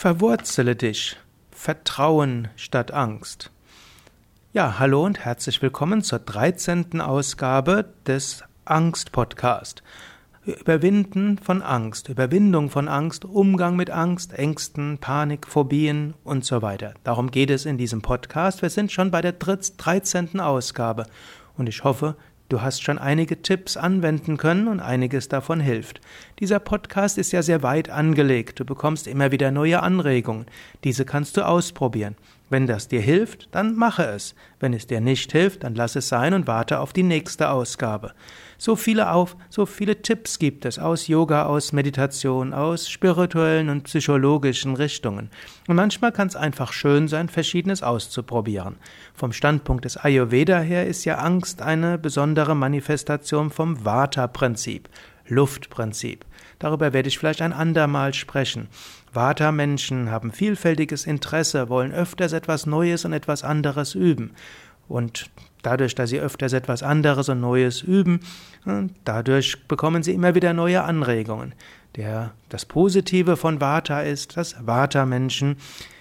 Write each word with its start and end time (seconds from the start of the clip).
Verwurzele 0.00 0.76
dich. 0.76 1.18
Vertrauen 1.50 2.48
statt 2.56 2.90
Angst. 2.90 3.50
Ja, 4.54 4.78
hallo 4.78 5.04
und 5.04 5.26
herzlich 5.26 5.60
willkommen 5.60 6.00
zur 6.00 6.20
13. 6.20 7.02
Ausgabe 7.02 7.92
des 8.06 8.42
Angst-Podcast. 8.64 9.82
Überwinden 10.46 11.36
von 11.36 11.60
Angst, 11.60 12.08
Überwindung 12.08 12.70
von 12.70 12.88
Angst, 12.88 13.26
Umgang 13.26 13.76
mit 13.76 13.90
Angst, 13.90 14.32
Ängsten, 14.32 14.96
Panik, 14.96 15.46
Phobien 15.46 16.14
und 16.24 16.46
so 16.46 16.62
weiter. 16.62 16.94
Darum 17.04 17.30
geht 17.30 17.50
es 17.50 17.66
in 17.66 17.76
diesem 17.76 18.00
Podcast. 18.00 18.62
Wir 18.62 18.70
sind 18.70 18.90
schon 18.90 19.10
bei 19.10 19.20
der 19.20 19.32
13. 19.32 20.40
Ausgabe 20.40 21.04
und 21.58 21.68
ich 21.68 21.84
hoffe, 21.84 22.16
Du 22.50 22.62
hast 22.62 22.82
schon 22.82 22.98
einige 22.98 23.42
Tipps 23.42 23.76
anwenden 23.76 24.36
können 24.36 24.66
und 24.66 24.80
einiges 24.80 25.28
davon 25.28 25.60
hilft. 25.60 26.00
Dieser 26.40 26.58
Podcast 26.58 27.16
ist 27.16 27.30
ja 27.30 27.42
sehr 27.42 27.62
weit 27.62 27.90
angelegt. 27.90 28.58
Du 28.58 28.64
bekommst 28.64 29.06
immer 29.06 29.30
wieder 29.30 29.52
neue 29.52 29.84
Anregungen. 29.84 30.46
Diese 30.82 31.04
kannst 31.04 31.36
du 31.36 31.46
ausprobieren. 31.46 32.16
Wenn 32.50 32.66
das 32.66 32.88
dir 32.88 33.00
hilft, 33.00 33.48
dann 33.54 33.76
mache 33.76 34.02
es. 34.02 34.34
Wenn 34.58 34.74
es 34.74 34.88
dir 34.88 35.00
nicht 35.00 35.30
hilft, 35.30 35.62
dann 35.62 35.76
lass 35.76 35.94
es 35.94 36.08
sein 36.08 36.34
und 36.34 36.48
warte 36.48 36.80
auf 36.80 36.92
die 36.92 37.04
nächste 37.04 37.48
Ausgabe. 37.48 38.12
So 38.58 38.74
viele 38.74 39.12
auf, 39.12 39.36
so 39.48 39.66
viele 39.66 40.02
Tipps 40.02 40.40
gibt 40.40 40.64
es 40.64 40.80
aus 40.80 41.06
Yoga, 41.06 41.46
aus 41.46 41.72
Meditation, 41.72 42.52
aus 42.52 42.90
spirituellen 42.90 43.68
und 43.70 43.84
psychologischen 43.84 44.74
Richtungen. 44.74 45.30
Und 45.68 45.76
manchmal 45.76 46.10
kann 46.10 46.26
es 46.26 46.34
einfach 46.34 46.72
schön 46.72 47.06
sein, 47.06 47.28
verschiedenes 47.28 47.84
auszuprobieren. 47.84 48.76
Vom 49.14 49.32
Standpunkt 49.32 49.84
des 49.84 49.96
Ayurveda 49.96 50.58
her 50.58 50.88
ist 50.88 51.04
ja 51.04 51.18
Angst 51.18 51.62
eine 51.62 51.98
besondere 51.98 52.56
Manifestation 52.56 53.50
vom 53.50 53.84
Vata-Prinzip. 53.84 54.88
Luftprinzip. 55.28 56.24
Darüber 56.60 56.92
werde 56.92 57.08
ich 57.08 57.18
vielleicht 57.18 57.42
ein 57.42 57.52
andermal 57.52 58.14
sprechen. 58.14 58.68
Vata-Menschen 59.12 60.10
haben 60.10 60.30
vielfältiges 60.30 61.06
Interesse, 61.06 61.68
wollen 61.68 61.90
öfters 61.90 62.32
etwas 62.32 62.66
Neues 62.66 63.04
und 63.04 63.12
etwas 63.12 63.42
anderes 63.42 63.96
üben. 63.96 64.32
Und 64.86 65.30
dadurch, 65.62 65.94
dass 65.94 66.10
sie 66.10 66.20
öfters 66.20 66.52
etwas 66.52 66.82
anderes 66.82 67.28
und 67.28 67.40
Neues 67.40 67.82
üben, 67.82 68.20
äh, 68.66 68.84
dadurch 69.04 69.66
bekommen 69.66 70.02
sie 70.02 70.12
immer 70.12 70.34
wieder 70.34 70.52
neue 70.52 70.82
Anregungen. 70.84 71.54
Der, 71.96 72.32
das 72.48 72.66
Positive 72.66 73.36
von 73.36 73.60
Vata 73.60 74.02
ist, 74.02 74.36
dass 74.36 74.54
Vata-Menschen 74.64 75.56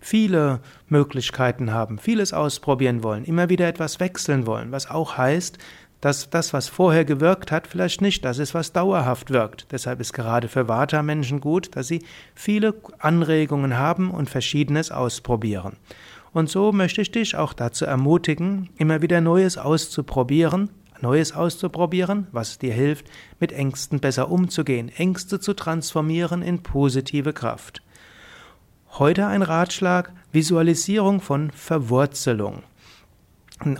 viele 0.00 0.60
Möglichkeiten 0.88 1.72
haben, 1.72 1.98
vieles 1.98 2.32
ausprobieren 2.32 3.02
wollen, 3.02 3.24
immer 3.24 3.48
wieder 3.48 3.68
etwas 3.68 4.00
wechseln 4.00 4.46
wollen, 4.46 4.72
was 4.72 4.90
auch 4.90 5.16
heißt, 5.16 5.58
dass 6.02 6.28
das, 6.28 6.52
was 6.52 6.68
vorher 6.68 7.04
gewirkt 7.04 7.52
hat, 7.52 7.68
vielleicht 7.68 8.02
nicht 8.02 8.24
das 8.24 8.38
ist, 8.38 8.54
was 8.54 8.72
dauerhaft 8.72 9.30
wirkt. 9.30 9.68
Deshalb 9.70 10.00
ist 10.00 10.12
gerade 10.12 10.48
für 10.48 10.68
Vata-Menschen 10.68 11.40
gut, 11.40 11.74
dass 11.76 11.86
sie 11.86 12.02
viele 12.34 12.74
Anregungen 12.98 13.78
haben 13.78 14.10
und 14.10 14.28
Verschiedenes 14.28 14.90
ausprobieren. 14.90 15.76
Und 16.32 16.50
so 16.50 16.72
möchte 16.72 17.02
ich 17.02 17.12
dich 17.12 17.36
auch 17.36 17.52
dazu 17.52 17.84
ermutigen, 17.84 18.68
immer 18.76 19.00
wieder 19.00 19.20
Neues 19.20 19.56
auszuprobieren, 19.56 20.70
Neues 21.00 21.34
auszuprobieren, 21.34 22.26
was 22.32 22.58
dir 22.58 22.72
hilft, 22.74 23.06
mit 23.38 23.52
Ängsten 23.52 24.00
besser 24.00 24.28
umzugehen, 24.28 24.88
Ängste 24.88 25.38
zu 25.38 25.54
transformieren 25.54 26.42
in 26.42 26.64
positive 26.64 27.32
Kraft. 27.32 27.80
Heute 28.98 29.28
ein 29.28 29.42
Ratschlag, 29.42 30.12
Visualisierung 30.32 31.20
von 31.20 31.52
Verwurzelung. 31.52 32.64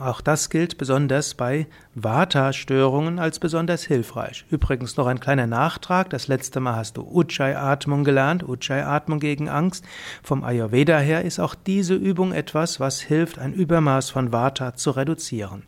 Auch 0.00 0.20
das 0.20 0.48
gilt 0.48 0.78
besonders 0.78 1.34
bei 1.34 1.66
Vata-Störungen 1.94 3.18
als 3.18 3.40
besonders 3.40 3.82
hilfreich. 3.82 4.44
Übrigens 4.50 4.96
noch 4.96 5.06
ein 5.06 5.18
kleiner 5.18 5.48
Nachtrag. 5.48 6.10
Das 6.10 6.28
letzte 6.28 6.60
Mal 6.60 6.76
hast 6.76 6.96
du 6.96 7.02
Ujjayi-Atmung 7.02 8.04
gelernt, 8.04 8.48
Ujjayi-Atmung 8.48 9.18
gegen 9.18 9.48
Angst. 9.48 9.84
Vom 10.22 10.44
Ayurveda 10.44 10.98
her 10.98 11.22
ist 11.24 11.40
auch 11.40 11.54
diese 11.54 11.94
Übung 11.94 12.32
etwas, 12.32 12.78
was 12.78 13.00
hilft, 13.00 13.38
ein 13.38 13.52
Übermaß 13.52 14.10
von 14.10 14.32
Vata 14.32 14.74
zu 14.74 14.92
reduzieren. 14.92 15.64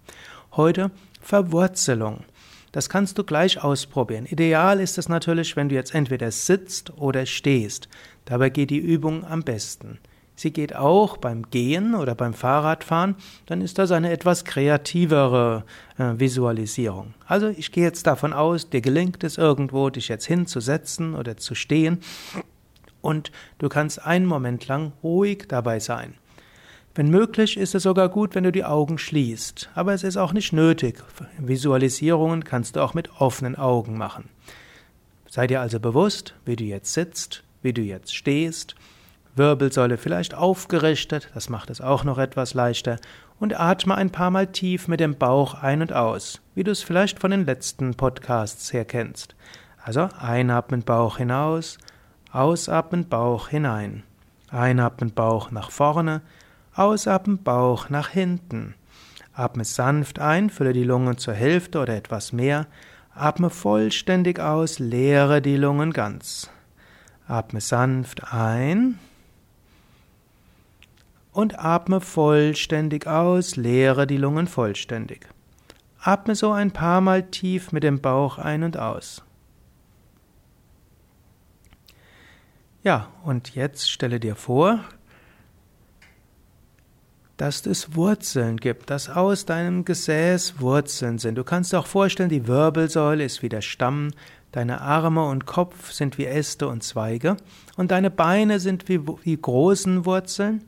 Heute 0.52 0.92
Verwurzelung. 1.20 2.24
Das 2.70 2.88
kannst 2.88 3.18
du 3.18 3.24
gleich 3.24 3.62
ausprobieren. 3.62 4.26
Ideal 4.26 4.80
ist 4.80 4.98
es 4.98 5.08
natürlich, 5.08 5.56
wenn 5.56 5.68
du 5.68 5.74
jetzt 5.74 5.94
entweder 5.94 6.30
sitzt 6.30 6.96
oder 6.98 7.26
stehst. 7.26 7.88
Dabei 8.24 8.50
geht 8.50 8.70
die 8.70 8.78
Übung 8.78 9.24
am 9.24 9.42
besten. 9.42 9.98
Sie 10.36 10.52
geht 10.52 10.74
auch 10.74 11.16
beim 11.16 11.50
Gehen 11.50 11.94
oder 11.94 12.14
beim 12.14 12.34
Fahrradfahren, 12.34 13.14
dann 13.46 13.60
ist 13.60 13.78
das 13.78 13.92
eine 13.92 14.10
etwas 14.10 14.44
kreativere 14.44 15.64
äh, 15.96 16.12
Visualisierung. 16.16 17.14
Also 17.26 17.48
ich 17.48 17.70
gehe 17.70 17.84
jetzt 17.84 18.06
davon 18.06 18.32
aus, 18.32 18.68
dir 18.68 18.80
gelingt 18.80 19.22
es 19.22 19.38
irgendwo, 19.38 19.90
dich 19.90 20.08
jetzt 20.08 20.26
hinzusetzen 20.26 21.14
oder 21.14 21.36
zu 21.36 21.54
stehen 21.54 21.98
und 23.00 23.30
du 23.58 23.68
kannst 23.68 24.04
einen 24.04 24.26
Moment 24.26 24.66
lang 24.66 24.92
ruhig 25.02 25.44
dabei 25.46 25.78
sein. 25.78 26.14
Wenn 26.96 27.10
möglich, 27.10 27.56
ist 27.56 27.74
es 27.74 27.82
sogar 27.82 28.08
gut, 28.08 28.34
wenn 28.34 28.44
du 28.44 28.52
die 28.52 28.64
Augen 28.64 28.98
schließt, 28.98 29.70
aber 29.74 29.94
es 29.94 30.04
ist 30.04 30.16
auch 30.16 30.32
nicht 30.32 30.52
nötig. 30.52 31.02
Visualisierungen 31.38 32.44
kannst 32.44 32.76
du 32.76 32.80
auch 32.80 32.94
mit 32.94 33.20
offenen 33.20 33.56
Augen 33.56 33.98
machen. 33.98 34.28
Sei 35.28 35.48
dir 35.48 35.60
also 35.60 35.80
bewusst, 35.80 36.34
wie 36.44 36.54
du 36.54 36.64
jetzt 36.64 36.92
sitzt, 36.92 37.42
wie 37.62 37.72
du 37.72 37.82
jetzt 37.82 38.14
stehst, 38.14 38.76
Wirbelsäule 39.36 39.96
vielleicht 39.96 40.34
aufgerichtet, 40.34 41.30
das 41.34 41.48
macht 41.48 41.70
es 41.70 41.80
auch 41.80 42.04
noch 42.04 42.18
etwas 42.18 42.54
leichter, 42.54 42.98
und 43.40 43.58
atme 43.58 43.96
ein 43.96 44.10
paar 44.10 44.30
Mal 44.30 44.46
tief 44.46 44.86
mit 44.86 45.00
dem 45.00 45.16
Bauch 45.16 45.54
ein 45.54 45.82
und 45.82 45.92
aus, 45.92 46.40
wie 46.54 46.62
du 46.62 46.70
es 46.70 46.82
vielleicht 46.82 47.18
von 47.18 47.32
den 47.32 47.44
letzten 47.44 47.94
Podcasts 47.94 48.72
her 48.72 48.84
kennst. 48.84 49.34
Also 49.82 50.08
einatmen 50.18 50.82
Bauch 50.82 51.18
hinaus, 51.18 51.78
ausatmen 52.32 53.08
Bauch 53.08 53.48
hinein. 53.48 54.04
Einatmen 54.50 55.12
Bauch 55.12 55.50
nach 55.50 55.70
vorne, 55.70 56.22
ausatmen 56.74 57.42
Bauch 57.42 57.90
nach 57.90 58.08
hinten. 58.08 58.74
Atme 59.34 59.64
sanft 59.64 60.20
ein, 60.20 60.48
fülle 60.48 60.72
die 60.72 60.84
Lungen 60.84 61.18
zur 61.18 61.34
Hälfte 61.34 61.80
oder 61.80 61.96
etwas 61.96 62.32
mehr. 62.32 62.66
Atme 63.14 63.50
vollständig 63.50 64.38
aus, 64.38 64.78
leere 64.78 65.42
die 65.42 65.56
Lungen 65.56 65.92
ganz. 65.92 66.50
Atme 67.26 67.60
sanft 67.60 68.32
ein 68.32 68.98
und 71.34 71.58
atme 71.58 72.00
vollständig 72.00 73.06
aus, 73.06 73.56
leere 73.56 74.06
die 74.06 74.16
Lungen 74.16 74.46
vollständig. 74.46 75.26
Atme 75.98 76.36
so 76.36 76.52
ein 76.52 76.70
paar 76.70 77.00
Mal 77.00 77.24
tief 77.24 77.72
mit 77.72 77.82
dem 77.82 78.00
Bauch 78.00 78.38
ein 78.38 78.62
und 78.62 78.78
aus. 78.78 79.22
Ja, 82.84 83.08
und 83.24 83.54
jetzt 83.54 83.90
stelle 83.90 84.20
dir 84.20 84.36
vor, 84.36 84.78
dass 87.36 87.66
es 87.66 87.96
Wurzeln 87.96 88.58
gibt, 88.58 88.90
dass 88.90 89.08
aus 89.08 89.44
deinem 89.44 89.84
Gesäß 89.84 90.60
Wurzeln 90.60 91.18
sind. 91.18 91.34
Du 91.34 91.42
kannst 91.42 91.72
dir 91.72 91.80
auch 91.80 91.86
vorstellen, 91.88 92.28
die 92.28 92.46
Wirbelsäule 92.46 93.24
ist 93.24 93.42
wie 93.42 93.48
der 93.48 93.62
Stamm, 93.62 94.12
deine 94.52 94.82
Arme 94.82 95.24
und 95.24 95.46
Kopf 95.46 95.90
sind 95.90 96.16
wie 96.16 96.26
Äste 96.26 96.68
und 96.68 96.84
Zweige 96.84 97.36
und 97.76 97.90
deine 97.90 98.10
Beine 98.10 98.60
sind 98.60 98.88
wie, 98.88 99.00
wie 99.24 99.36
großen 99.36 100.04
Wurzeln 100.04 100.62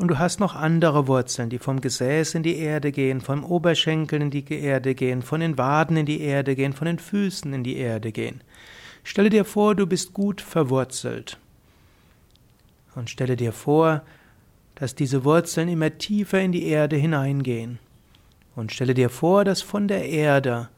und 0.00 0.08
du 0.08 0.18
hast 0.18 0.40
noch 0.40 0.56
andere 0.56 1.08
Wurzeln, 1.08 1.50
die 1.50 1.58
vom 1.58 1.82
Gesäß 1.82 2.34
in 2.34 2.42
die 2.42 2.56
Erde 2.56 2.90
gehen, 2.90 3.20
vom 3.20 3.44
Oberschenkel 3.44 4.22
in 4.22 4.30
die 4.30 4.50
Erde 4.50 4.94
gehen, 4.94 5.20
von 5.20 5.40
den 5.40 5.58
Waden 5.58 5.98
in 5.98 6.06
die 6.06 6.22
Erde 6.22 6.56
gehen, 6.56 6.72
von 6.72 6.86
den 6.86 6.98
Füßen 6.98 7.52
in 7.52 7.62
die 7.62 7.76
Erde 7.76 8.10
gehen. 8.10 8.40
Stelle 9.04 9.28
dir 9.28 9.44
vor, 9.44 9.74
du 9.74 9.86
bist 9.86 10.14
gut 10.14 10.40
verwurzelt. 10.40 11.36
Und 12.94 13.10
stelle 13.10 13.36
dir 13.36 13.52
vor, 13.52 14.00
dass 14.74 14.94
diese 14.94 15.22
Wurzeln 15.24 15.68
immer 15.68 15.98
tiefer 15.98 16.40
in 16.40 16.52
die 16.52 16.64
Erde 16.64 16.96
hineingehen. 16.96 17.78
Und 18.56 18.72
stelle 18.72 18.94
dir 18.94 19.10
vor, 19.10 19.44
dass 19.44 19.60
von 19.60 19.86
der 19.86 20.08
Erde 20.08 20.70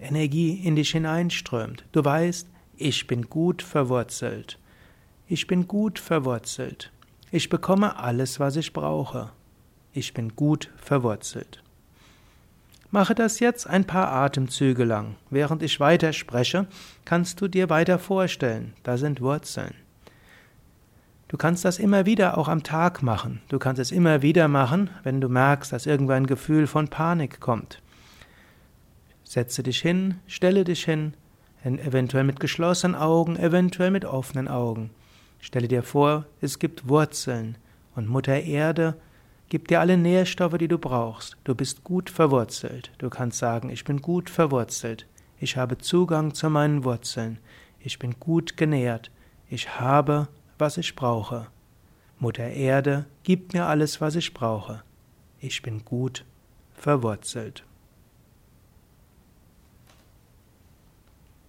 Energie 0.00 0.54
in 0.54 0.74
dich 0.74 0.92
hineinströmt. 0.92 1.84
Du 1.92 2.02
weißt, 2.02 2.48
ich 2.78 3.06
bin 3.06 3.28
gut 3.28 3.60
verwurzelt. 3.60 4.58
Ich 5.28 5.46
bin 5.46 5.68
gut 5.68 5.98
verwurzelt. 5.98 6.90
Ich 7.34 7.48
bekomme 7.48 7.98
alles, 7.98 8.38
was 8.38 8.54
ich 8.54 8.72
brauche. 8.72 9.32
Ich 9.92 10.14
bin 10.14 10.36
gut 10.36 10.70
verwurzelt. 10.76 11.64
Mache 12.92 13.16
das 13.16 13.40
jetzt 13.40 13.66
ein 13.66 13.84
paar 13.84 14.12
Atemzüge 14.12 14.84
lang. 14.84 15.16
Während 15.30 15.60
ich 15.64 15.80
weiter 15.80 16.12
spreche, 16.12 16.68
kannst 17.04 17.40
du 17.40 17.48
dir 17.48 17.68
weiter 17.70 17.98
vorstellen, 17.98 18.74
da 18.84 18.96
sind 18.98 19.20
Wurzeln. 19.20 19.74
Du 21.26 21.36
kannst 21.36 21.64
das 21.64 21.80
immer 21.80 22.06
wieder 22.06 22.38
auch 22.38 22.46
am 22.46 22.62
Tag 22.62 23.02
machen. 23.02 23.42
Du 23.48 23.58
kannst 23.58 23.80
es 23.80 23.90
immer 23.90 24.22
wieder 24.22 24.46
machen, 24.46 24.90
wenn 25.02 25.20
du 25.20 25.28
merkst, 25.28 25.72
dass 25.72 25.86
irgendwann 25.86 26.22
ein 26.22 26.26
Gefühl 26.28 26.68
von 26.68 26.86
Panik 26.86 27.40
kommt. 27.40 27.82
Setze 29.24 29.64
dich 29.64 29.80
hin, 29.80 30.20
stelle 30.28 30.62
dich 30.62 30.84
hin, 30.84 31.14
eventuell 31.64 32.22
mit 32.22 32.38
geschlossenen 32.38 32.94
Augen, 32.94 33.34
eventuell 33.34 33.90
mit 33.90 34.04
offenen 34.04 34.46
Augen. 34.46 34.90
Stelle 35.44 35.68
dir 35.68 35.82
vor, 35.82 36.24
es 36.40 36.58
gibt 36.58 36.88
Wurzeln 36.88 37.58
und 37.94 38.08
Mutter 38.08 38.40
Erde 38.40 38.96
gibt 39.50 39.68
dir 39.68 39.80
alle 39.80 39.98
Nährstoffe, 39.98 40.56
die 40.56 40.68
du 40.68 40.78
brauchst. 40.78 41.36
Du 41.44 41.54
bist 41.54 41.84
gut 41.84 42.08
verwurzelt. 42.08 42.92
Du 42.96 43.10
kannst 43.10 43.40
sagen, 43.40 43.68
ich 43.68 43.84
bin 43.84 44.00
gut 44.00 44.30
verwurzelt. 44.30 45.06
Ich 45.38 45.58
habe 45.58 45.76
Zugang 45.76 46.32
zu 46.32 46.48
meinen 46.48 46.82
Wurzeln. 46.82 47.40
Ich 47.78 47.98
bin 47.98 48.18
gut 48.18 48.56
genährt. 48.56 49.10
Ich 49.50 49.78
habe, 49.78 50.28
was 50.56 50.78
ich 50.78 50.96
brauche. 50.96 51.48
Mutter 52.18 52.48
Erde 52.48 53.04
gibt 53.22 53.52
mir 53.52 53.66
alles, 53.66 54.00
was 54.00 54.16
ich 54.16 54.32
brauche. 54.32 54.82
Ich 55.40 55.60
bin 55.60 55.84
gut 55.84 56.24
verwurzelt. 56.72 57.64